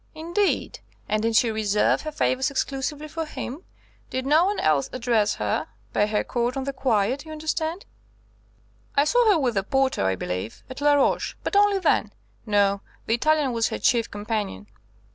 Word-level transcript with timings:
Indeed! 0.15 0.79
And 1.07 1.21
did 1.21 1.35
she 1.35 1.51
reserve 1.51 2.01
her 2.01 2.11
favours 2.11 2.49
exclusively 2.49 3.07
for 3.07 3.27
him? 3.27 3.63
Did 4.09 4.25
no 4.25 4.45
one 4.45 4.59
else 4.59 4.89
address 4.91 5.35
her, 5.35 5.67
pay 5.93 6.07
her 6.07 6.23
court 6.23 6.57
on 6.57 6.63
the 6.63 6.73
quiet 6.73 7.23
you 7.23 7.31
understand?" 7.31 7.85
"I 8.95 9.05
saw 9.05 9.29
her 9.29 9.37
with 9.37 9.53
the 9.53 9.63
porter, 9.63 10.03
I 10.03 10.15
believe, 10.15 10.63
at 10.71 10.81
Laroche, 10.81 11.35
but 11.43 11.55
only 11.55 11.77
then. 11.77 12.13
No, 12.47 12.81
the 13.05 13.13
Italian 13.13 13.53
was 13.53 13.67
her 13.67 13.77
chief 13.77 14.09
companion." 14.09 14.65